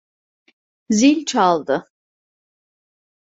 [0.91, 1.91] Zil çaldı.